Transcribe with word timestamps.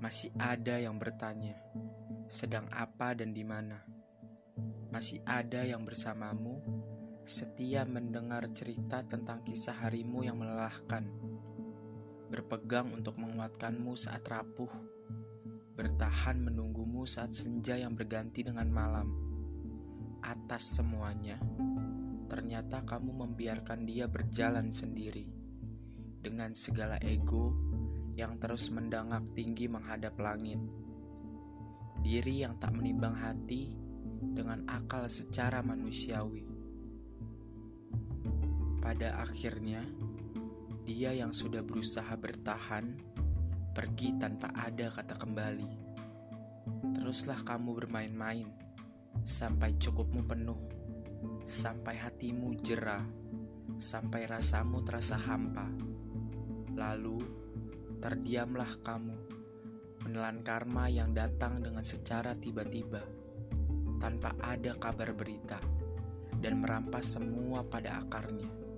Masih 0.00 0.32
ada 0.42 0.80
yang 0.80 0.96
bertanya, 0.96 1.54
sedang 2.24 2.64
apa 2.72 3.12
dan 3.12 3.36
di 3.36 3.44
mana? 3.46 3.84
Masih 4.88 5.22
ada 5.28 5.62
yang 5.62 5.84
bersamamu, 5.86 6.58
setia 7.22 7.86
mendengar 7.86 8.48
cerita 8.50 9.06
tentang 9.06 9.44
kisah 9.46 9.76
harimu 9.86 10.24
yang 10.26 10.40
melelahkan. 10.40 11.06
Berpegang 12.32 12.90
untuk 12.90 13.20
menguatkanmu 13.22 13.92
saat 13.94 14.24
rapuh, 14.24 14.72
bertahan 15.78 16.40
menunggumu 16.40 17.04
saat 17.04 17.36
senja 17.36 17.78
yang 17.78 17.92
berganti 17.94 18.42
dengan 18.42 18.72
malam. 18.72 19.14
Atas 20.26 20.80
semuanya, 20.80 21.36
ternyata 22.26 22.82
kamu 22.88 23.14
membiarkan 23.30 23.84
dia 23.84 24.08
berjalan 24.08 24.72
sendiri 24.72 25.28
dengan 26.18 26.56
segala 26.56 26.98
ego 27.04 27.69
yang 28.20 28.36
terus 28.36 28.68
mendangak 28.68 29.24
tinggi 29.32 29.64
menghadap 29.64 30.20
langit. 30.20 30.60
Diri 32.04 32.44
yang 32.44 32.60
tak 32.60 32.76
menimbang 32.76 33.16
hati 33.16 33.72
dengan 34.20 34.68
akal 34.68 35.08
secara 35.08 35.64
manusiawi. 35.64 36.44
Pada 38.84 39.24
akhirnya, 39.24 39.80
dia 40.84 41.16
yang 41.16 41.32
sudah 41.32 41.64
berusaha 41.64 42.12
bertahan 42.16 42.92
pergi 43.72 44.20
tanpa 44.20 44.52
ada 44.52 44.92
kata 44.92 45.16
kembali. 45.16 45.70
Teruslah 47.00 47.40
kamu 47.40 47.72
bermain-main 47.72 48.48
sampai 49.24 49.76
cukupmu 49.80 50.28
penuh, 50.28 50.60
sampai 51.48 51.96
hatimu 51.96 52.56
jerah, 52.60 53.04
sampai 53.80 54.28
rasamu 54.28 54.84
terasa 54.84 55.16
hampa. 55.16 55.68
Lalu, 56.76 57.39
terdiamlah 58.00 58.80
kamu, 58.80 59.16
menelan 60.08 60.40
karma 60.40 60.88
yang 60.88 61.12
datang 61.12 61.60
dengan 61.60 61.84
secara 61.84 62.32
tiba-tiba, 62.32 63.04
tanpa 64.00 64.32
ada 64.40 64.72
kabar 64.80 65.12
berita, 65.12 65.60
dan 66.40 66.64
merampas 66.64 67.20
semua 67.20 67.60
pada 67.68 68.00
akarnya. 68.00 68.69